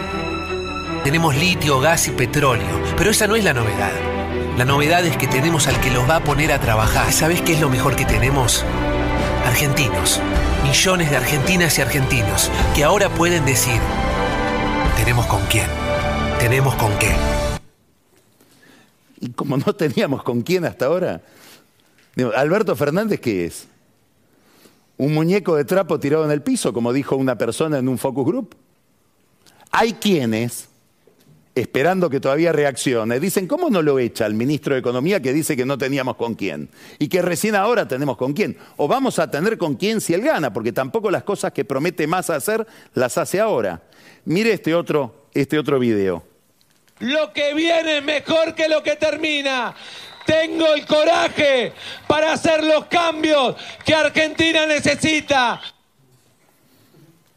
[1.05, 3.93] Tenemos litio, gas y petróleo, pero esa no es la novedad.
[4.57, 7.13] La novedad es que tenemos al que los va a poner a trabajar.
[7.13, 8.65] ¿Sabes qué es lo mejor que tenemos?
[9.47, 10.21] Argentinos.
[10.65, 13.81] Millones de argentinas y argentinos que ahora pueden decir,
[14.97, 15.80] tenemos con quién
[16.41, 17.13] tenemos con qué.
[19.21, 21.21] Y como no teníamos con quién hasta ahora,
[22.35, 23.69] Alberto Fernández, ¿qué es?
[24.97, 28.25] ¿Un muñeco de trapo tirado en el piso, como dijo una persona en un focus
[28.25, 28.55] group?
[29.71, 30.71] Hay quienes,
[31.55, 35.55] esperando que todavía reaccione, dicen, ¿cómo no lo echa el ministro de Economía que dice
[35.59, 36.71] que no teníamos con quién?
[36.99, 38.57] Y que recién ahora tenemos con quién.
[38.79, 42.07] O vamos a tener con quién si él gana, porque tampoco las cosas que promete
[42.07, 43.83] más hacer las hace ahora.
[44.25, 46.25] Mire este otro, este otro video.
[47.01, 49.75] Lo que viene es mejor que lo que termina.
[50.27, 51.73] Tengo el coraje
[52.07, 55.61] para hacer los cambios que Argentina necesita.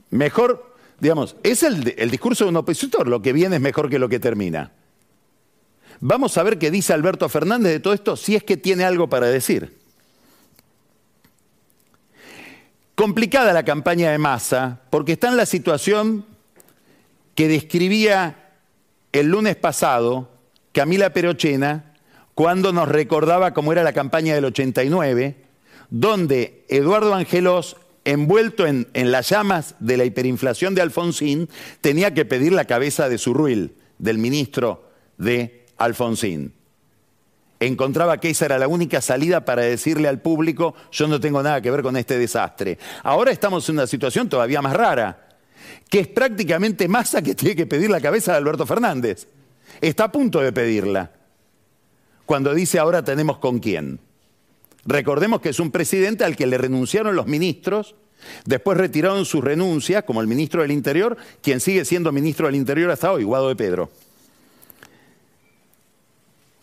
[0.09, 3.97] Mejor, digamos, es el, el, discurso de un opositor, lo que viene es mejor que
[3.97, 4.71] lo que termina.
[6.01, 9.09] Vamos a ver qué dice Alberto Fernández de todo esto, si es que tiene algo
[9.09, 9.79] para decir.
[12.95, 16.25] Complicada la campaña de masa, porque está en la situación
[17.35, 18.51] que describía
[19.11, 20.29] el lunes pasado
[20.71, 21.93] Camila Perochena
[22.35, 25.35] cuando nos recordaba cómo era la campaña del 89,
[25.89, 31.47] donde Eduardo Angelos, envuelto en, las llamas de la hiperinflación de Alfonsín,
[31.81, 36.53] tenía que pedir la cabeza de Surruil, del ministro de Alfonsín.
[37.59, 41.61] encontraba que esa era la única salida para decirle al público, yo no tengo nada
[41.61, 42.79] que ver con este desastre.
[43.03, 45.22] Ahora estamos en una situación todavía más rara,
[45.89, 49.27] que es prácticamente Massa que tiene que pedir la cabeza de Alberto Fernández.
[49.81, 51.11] Está a punto de pedirla,
[52.25, 53.99] cuando dice ahora tenemos con quién.
[54.85, 57.95] Recordemos que es un presidente al que le renunciaron los ministros,
[58.45, 62.91] después retiraron sus renuncias, como el ministro del Interior, quien sigue siendo ministro del Interior
[62.91, 63.91] hasta hoy, Guado de Pedro.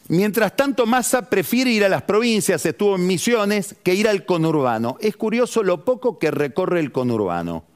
[0.08, 4.96] Mientras tanto, Massa prefiere ir a las provincias, estuvo en Misiones, que ir al conurbano.
[5.00, 7.69] Es curioso lo poco que recorre el conurbano.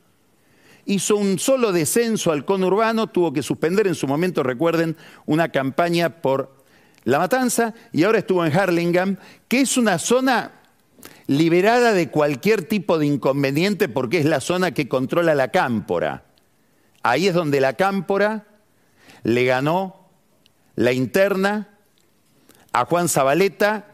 [0.86, 6.20] Hizo un solo descenso al conurbano, tuvo que suspender en su momento, recuerden, una campaña
[6.20, 6.54] por
[7.04, 9.16] la Matanza y ahora estuvo en Harlingham,
[9.48, 10.52] que es una zona
[11.26, 16.24] liberada de cualquier tipo de inconveniente porque es la zona que controla la cámpora.
[17.02, 18.46] Ahí es donde la cámpora
[19.22, 20.08] le ganó
[20.76, 21.68] la interna
[22.72, 23.93] a Juan Zabaleta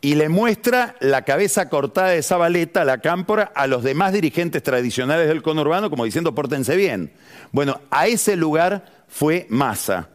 [0.00, 5.28] y le muestra la cabeza cortada de Zabaleta, la cámpora, a los demás dirigentes tradicionales
[5.28, 7.12] del conurbano, como diciendo, pórtense bien.
[7.52, 10.08] Bueno, a ese lugar fue Massa.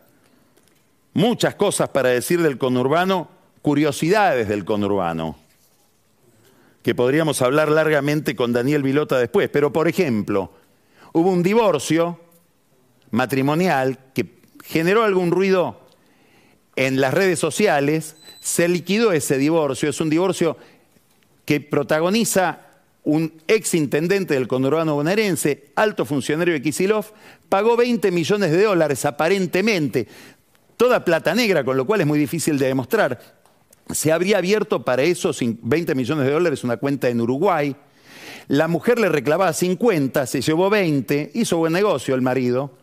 [1.13, 3.29] Muchas cosas para decir del conurbano,
[3.61, 5.37] curiosidades del conurbano,
[6.81, 9.49] que podríamos hablar largamente con Daniel Vilota después.
[9.49, 10.51] Pero, por ejemplo,
[11.13, 12.19] hubo un divorcio
[13.11, 15.79] matrimonial que generó algún ruido
[16.75, 20.55] en las redes sociales, se liquidó ese divorcio, es un divorcio
[21.45, 22.59] que protagoniza
[23.03, 27.07] un ex intendente del conurbano bonaerense, alto funcionario de Kisilov,
[27.49, 30.07] pagó 20 millones de dólares aparentemente,
[30.77, 33.19] toda plata negra, con lo cual es muy difícil de demostrar.
[33.91, 37.75] Se habría abierto para esos 20 millones de dólares una cuenta en Uruguay.
[38.47, 42.77] La mujer le reclamaba 50, se llevó 20, hizo buen negocio el marido.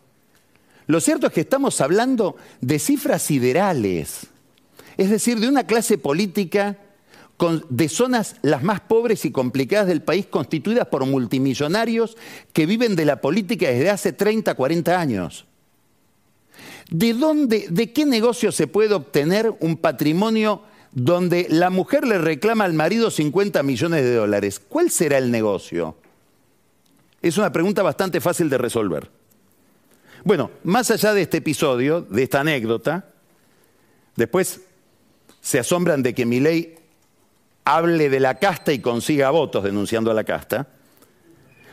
[0.87, 4.27] Lo cierto es que estamos hablando de cifras siderales,
[4.97, 6.77] es decir, de una clase política
[7.69, 12.15] de zonas las más pobres y complicadas del país constituidas por multimillonarios
[12.53, 15.45] que viven de la política desde hace 30, 40 años.
[16.89, 22.65] ¿De dónde, de qué negocio se puede obtener un patrimonio donde la mujer le reclama
[22.65, 24.59] al marido 50 millones de dólares?
[24.59, 25.97] ¿Cuál será el negocio?
[27.21, 29.09] Es una pregunta bastante fácil de resolver.
[30.23, 33.09] Bueno, más allá de este episodio, de esta anécdota,
[34.15, 34.61] después
[35.43, 36.75] se asombran de que Milei
[37.65, 40.67] hable de la casta y consiga votos denunciando a la casta.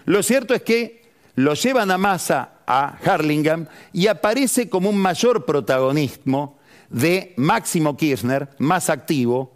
[0.06, 1.04] Lo cierto es que
[1.37, 8.48] lo llevan a masa a Harlingham y aparece como un mayor protagonismo de Máximo Kirchner,
[8.59, 9.52] más activo.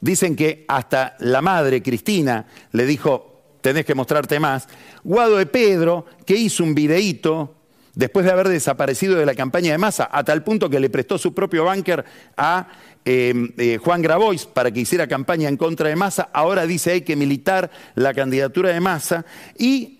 [0.00, 4.66] Dicen que hasta la madre, Cristina, le dijo, tenés que mostrarte más.
[5.04, 7.54] Guado de Pedro, que hizo un videíto
[7.94, 11.18] después de haber desaparecido de la campaña de masa, a tal punto que le prestó
[11.18, 12.04] su propio banker
[12.36, 12.68] a
[13.04, 17.02] em, eh, Juan Grabois para que hiciera campaña en contra de masa, ahora dice hay
[17.02, 19.24] que militar la candidatura de masa
[19.58, 19.98] y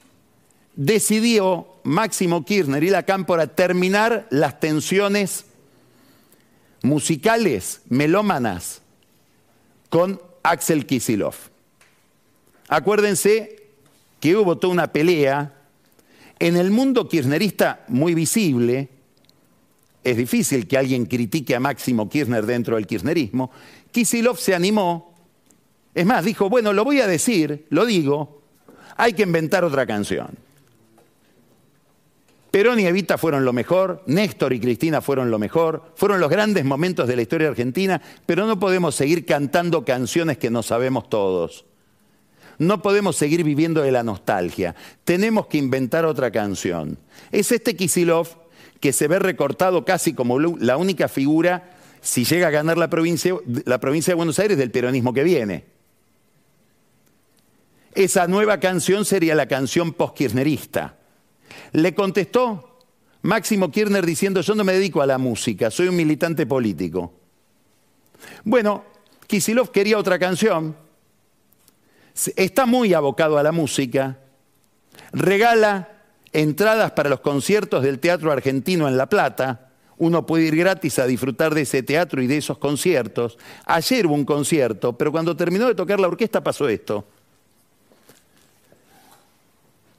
[0.74, 5.46] decidió Máximo Kirchner y la Cámpora terminar las tensiones
[6.82, 8.82] musicales, melómanas,
[9.88, 11.34] con Axel Kisilov.
[12.68, 13.62] Acuérdense
[14.20, 15.52] que hubo toda una pelea
[16.38, 18.88] en el mundo kirchnerista muy visible,
[20.04, 23.50] es difícil que alguien critique a Máximo Kirchner dentro del kirchnerismo,
[23.90, 25.14] Kisilov se animó,
[25.94, 28.42] es más, dijo, bueno, lo voy a decir, lo digo,
[28.96, 30.36] hay que inventar otra canción.
[32.50, 36.66] Perón y Evita fueron lo mejor, Néstor y Cristina fueron lo mejor, fueron los grandes
[36.66, 41.64] momentos de la historia argentina, pero no podemos seguir cantando canciones que no sabemos todos.
[42.58, 44.74] No podemos seguir viviendo de la nostalgia.
[45.04, 46.98] Tenemos que inventar otra canción.
[47.30, 48.41] Es este Kisilov
[48.82, 53.32] que se ve recortado casi como la única figura, si llega a ganar la provincia,
[53.64, 55.64] la provincia de Buenos Aires, del peronismo que viene.
[57.94, 60.96] Esa nueva canción sería la canción post-kirchnerista.
[61.70, 62.80] Le contestó
[63.22, 67.12] Máximo Kirchner diciendo, yo no me dedico a la música, soy un militante político.
[68.42, 68.84] Bueno,
[69.28, 70.76] Kisilov quería otra canción,
[72.34, 74.18] está muy abocado a la música,
[75.12, 76.01] regala
[76.32, 79.68] entradas para los conciertos del Teatro Argentino en La Plata,
[79.98, 83.38] uno puede ir gratis a disfrutar de ese teatro y de esos conciertos.
[83.64, 87.06] Ayer hubo un concierto, pero cuando terminó de tocar la orquesta pasó esto.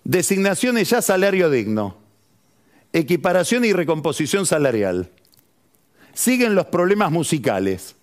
[0.03, 1.95] Designaciones ya salario digno,
[2.91, 5.09] equiparación y recomposición salarial.
[6.13, 7.95] Siguen los problemas musicales.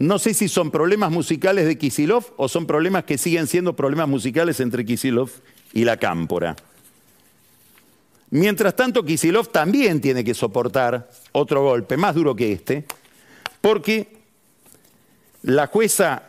[0.00, 4.08] No sé si son problemas musicales de Kisilov o son problemas que siguen siendo problemas
[4.08, 5.30] musicales entre Kisilov
[5.72, 6.56] y la cámpora.
[8.30, 12.84] Mientras tanto, Kisilov también tiene que soportar otro golpe, más duro que este,
[13.60, 14.16] porque
[15.42, 16.22] la jueza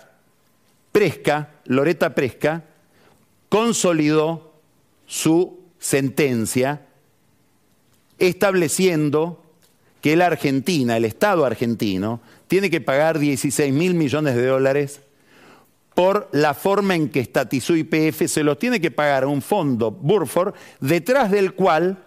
[0.92, 2.64] Presca, Loreta Presca,
[3.50, 4.54] consolidó
[5.06, 6.86] su sentencia
[8.18, 9.44] estableciendo
[10.02, 15.02] que la Argentina, el Estado argentino, tiene que pagar 16 mil millones de dólares
[16.00, 19.92] por la forma en que estatizó IPF, se los tiene que pagar a un fondo
[19.92, 21.98] Burford, detrás del cual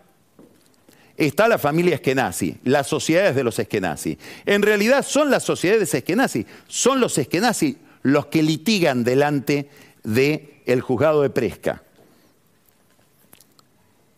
[1.14, 4.16] está la familia Eskenazi, las sociedades de los Eskenazi.
[4.47, 9.68] En realidad son las sociedades Eskenazi, son los Eskenazi los que litigan delante
[10.03, 11.82] del juzgado de Presca.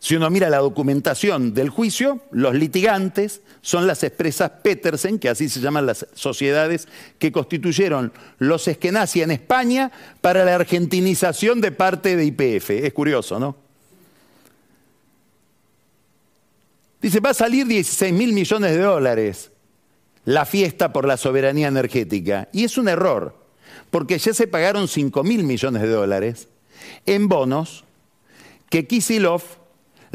[0.05, 5.49] Si uno mira la documentación del juicio, los litigantes son las expresas Petersen, que así
[5.49, 6.87] se llaman las sociedades
[7.17, 9.91] que constituyeron los Eskenazi en España
[10.21, 12.69] para la argentinización de parte de IPF.
[12.69, 13.55] Es curioso, ¿no?
[17.01, 19.49] Dice, va a salir 16 mil millones de dólares
[20.23, 22.47] la fiesta por la soberanía energética.
[22.51, 23.35] Y es un error,
[23.89, 26.47] porque ya se pagaron 5 mil millones de dólares
[27.07, 27.85] en bonos
[28.69, 29.64] que Kisilov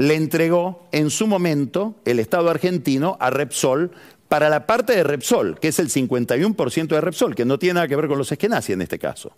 [0.01, 3.91] le entregó en su momento el Estado argentino a Repsol
[4.29, 7.89] para la parte de Repsol, que es el 51% de Repsol, que no tiene nada
[7.89, 9.31] que ver con los eskenazi en este caso.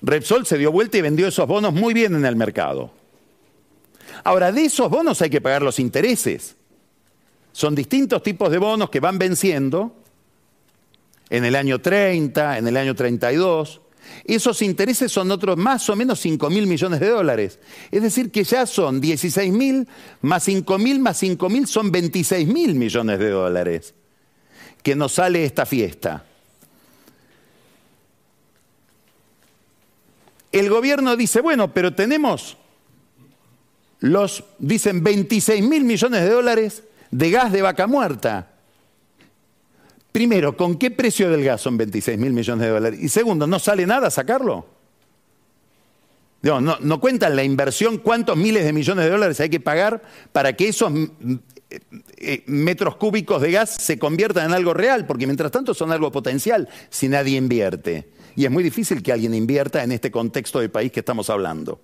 [0.00, 2.90] Repsol se dio vuelta y vendió esos bonos muy bien en el mercado.
[4.24, 6.56] Ahora, de esos bonos hay que pagar los intereses.
[7.52, 9.94] Son distintos tipos de bonos que van venciendo
[11.28, 13.82] en el año 30, en el año 32.
[14.24, 17.58] Esos intereses son otros más o menos 5 mil millones de dólares.
[17.90, 19.88] Es decir, que ya son 16 mil
[20.20, 23.94] más 5 mil más 5 mil son 26 mil millones de dólares
[24.82, 26.24] que nos sale esta fiesta.
[30.50, 32.58] El gobierno dice, bueno, pero tenemos
[34.00, 38.51] los, dicen, 26 mil millones de dólares de gas de vaca muerta.
[40.12, 43.00] Primero, ¿con qué precio del gas son 26 mil millones de dólares?
[43.02, 44.66] Y segundo, ¿no sale nada sacarlo?
[46.42, 50.02] No, no, cuentan la inversión, cuántos miles de millones de dólares hay que pagar
[50.32, 51.06] para que esos mm,
[52.18, 56.10] eh, metros cúbicos de gas se conviertan en algo real, porque mientras tanto son algo
[56.10, 58.08] potencial si nadie invierte.
[58.34, 61.80] Y es muy difícil que alguien invierta en este contexto de país que estamos hablando.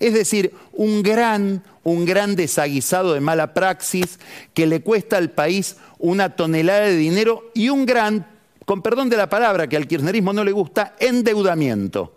[0.00, 4.18] Es decir, un gran, un gran desaguisado de mala praxis
[4.52, 8.26] que le cuesta al país una tonelada de dinero y un gran,
[8.64, 12.14] con perdón de la palabra que al kirchnerismo no le gusta, endeudamiento.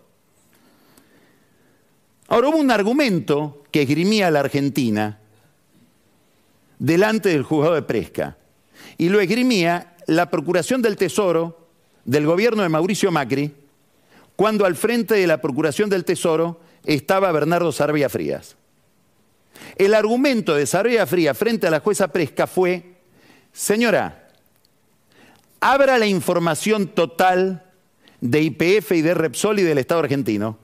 [2.28, 5.20] Ahora hubo un argumento que esgrimía la Argentina
[6.80, 8.38] delante del juzgado de Presca
[8.98, 11.68] y lo esgrimía la Procuración del Tesoro
[12.06, 13.54] del gobierno de Mauricio Macri
[14.36, 18.56] cuando al frente de la Procuración del Tesoro estaba Bernardo Sarvia Frías.
[19.76, 22.96] El argumento de Sarvia Frías frente a la jueza Presca fue,
[23.52, 24.30] señora,
[25.60, 27.66] abra la información total
[28.22, 30.58] de IPF y de Repsol y del Estado argentino.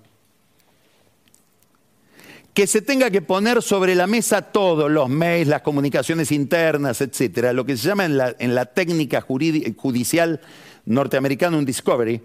[2.54, 7.52] Que se tenga que poner sobre la mesa todos los mails, las comunicaciones internas, etcétera,
[7.52, 10.40] lo que se llama en la, en la técnica judicial
[10.86, 12.22] norteamericana un discovery,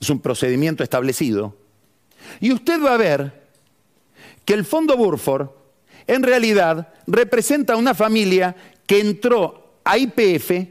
[0.00, 1.61] es un procedimiento establecido
[2.40, 3.42] y usted va a ver
[4.44, 5.48] que el fondo Burford
[6.06, 8.54] en realidad representa una familia
[8.86, 10.68] que entró a IPF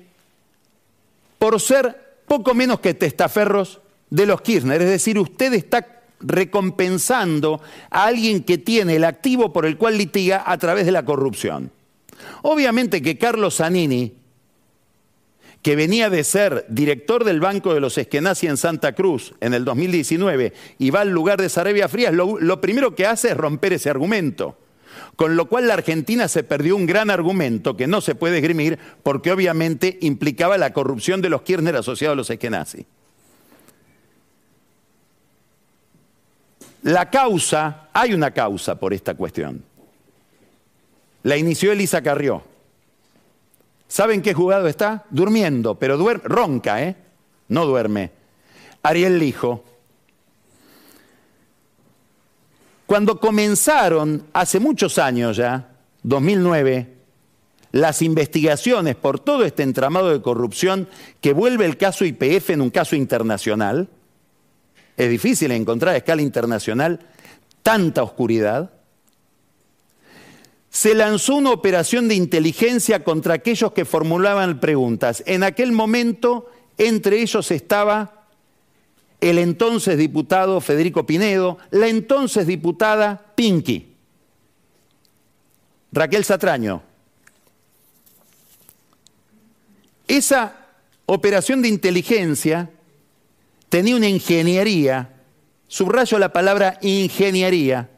[1.37, 4.81] por ser poco menos que testaferros de los Kirchner.
[4.81, 10.43] Es decir, usted está recompensando a alguien que tiene el activo por el cual litiga
[10.45, 11.71] a través de la corrupción.
[12.43, 14.13] Obviamente que Carlos Zanini
[15.61, 19.63] que venía de ser director del Banco de los Eskenazi en Santa Cruz en el
[19.63, 23.73] 2019 y va al lugar de Sarabia Frías, lo, lo primero que hace es romper
[23.73, 24.57] ese argumento.
[25.15, 28.79] Con lo cual la Argentina se perdió un gran argumento que no se puede esgrimir
[29.03, 32.85] porque obviamente implicaba la corrupción de los Kirchner asociados a los Eskenazi.
[36.83, 39.63] La causa, hay una causa por esta cuestión.
[41.23, 42.43] La inició Elisa Carrió.
[43.91, 45.03] ¿Saben qué jugado está?
[45.09, 46.95] Durmiendo, pero duerme, ronca, ¿eh?
[47.49, 48.09] No duerme.
[48.83, 49.65] Ariel Lijo.
[52.85, 55.71] Cuando comenzaron, hace muchos años ya,
[56.03, 56.87] 2009,
[57.73, 60.87] las investigaciones por todo este entramado de corrupción
[61.19, 63.89] que vuelve el caso IPF en un caso internacional,
[64.95, 67.01] es difícil encontrar a escala internacional
[67.61, 68.71] tanta oscuridad,
[70.71, 75.21] se lanzó una operación de inteligencia contra aquellos que formulaban preguntas.
[75.25, 78.27] En aquel momento, entre ellos estaba
[79.19, 83.93] el entonces diputado Federico Pinedo, la entonces diputada Pinky,
[85.91, 86.81] Raquel Satraño.
[90.07, 90.55] Esa
[91.05, 92.69] operación de inteligencia
[93.67, 95.21] tenía una ingeniería,
[95.67, 97.89] subrayo la palabra ingeniería,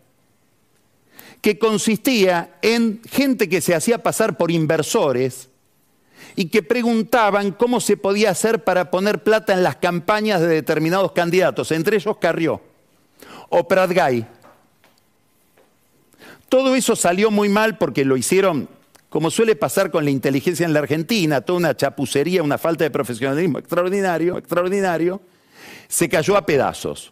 [1.44, 5.50] que consistía en gente que se hacía pasar por inversores
[6.38, 11.12] y que preguntaban cómo se podía hacer para poner plata en las campañas de determinados
[11.12, 12.62] candidatos, entre ellos Carrió
[13.50, 14.26] o Pratgay.
[16.48, 18.70] Todo eso salió muy mal porque lo hicieron,
[19.10, 22.90] como suele pasar con la inteligencia en la Argentina, toda una chapucería, una falta de
[22.90, 25.20] profesionalismo extraordinario, extraordinario,
[25.90, 27.12] se cayó a pedazos.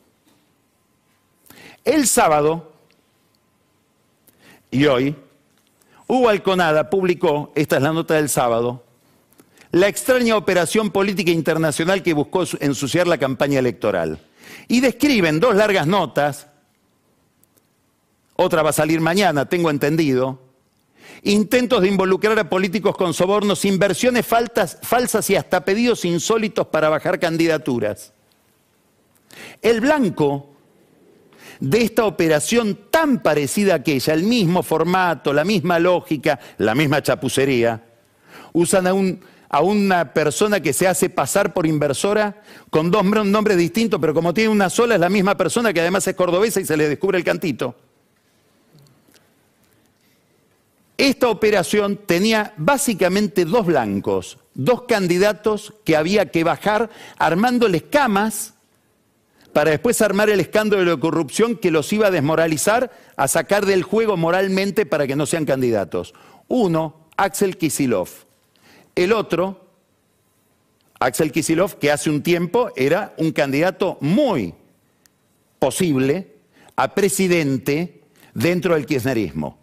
[1.83, 2.70] El sábado
[4.71, 5.15] y hoy,
[6.07, 8.83] Hugo Alconada publicó, esta es la nota del sábado,
[9.71, 14.19] la extraña operación política internacional que buscó ensuciar la campaña electoral.
[14.67, 16.47] Y describen dos largas notas,
[18.35, 20.39] otra va a salir mañana, tengo entendido,
[21.23, 27.19] intentos de involucrar a políticos con sobornos, inversiones falsas y hasta pedidos insólitos para bajar
[27.19, 28.13] candidaturas.
[29.61, 30.50] El blanco
[31.61, 37.01] de esta operación tan parecida a aquella, el mismo formato, la misma lógica, la misma
[37.01, 37.81] chapucería,
[38.51, 39.21] usan a un
[39.53, 44.33] a una persona que se hace pasar por inversora con dos nombres distintos, pero como
[44.33, 47.17] tiene una sola es la misma persona que además es cordobesa y se le descubre
[47.17, 47.75] el cantito.
[50.97, 58.53] Esta operación tenía básicamente dos blancos, dos candidatos que había que bajar armándoles camas
[59.53, 63.83] para después armar el escándalo de corrupción que los iba a desmoralizar, a sacar del
[63.83, 66.13] juego moralmente para que no sean candidatos.
[66.47, 68.09] Uno, Axel Kisilov
[68.95, 69.67] el otro,
[70.99, 74.53] Axel Kisilov, que hace un tiempo era un candidato muy
[75.59, 76.35] posible
[76.75, 78.01] a presidente
[78.33, 79.57] dentro del kirchnerismo.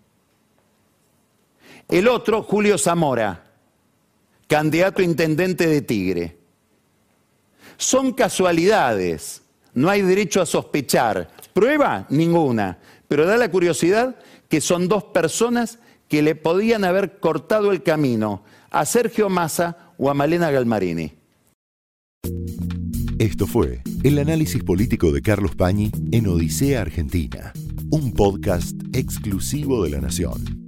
[1.89, 3.45] El otro, Julio Zamora,
[4.47, 6.39] candidato a intendente de Tigre.
[7.77, 9.43] Son casualidades,
[9.75, 11.29] no hay derecho a sospechar.
[11.53, 14.17] Prueba ninguna, pero da la curiosidad
[14.49, 20.11] que son dos personas que le podían haber cortado el camino a Sergio Massa o
[20.11, 21.13] a Malena Galmarini.
[23.19, 27.53] Esto fue el análisis político de Carlos Pañi en Odisea Argentina,
[27.91, 30.68] un podcast exclusivo de La Nación.